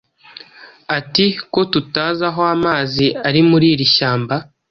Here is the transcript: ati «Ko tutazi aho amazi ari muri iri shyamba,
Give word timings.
ati 0.97 1.25
«Ko 1.51 1.61
tutazi 1.71 2.23
aho 2.29 2.41
amazi 2.55 3.05
ari 3.27 3.41
muri 3.49 3.65
iri 3.73 3.85
shyamba, 3.95 4.35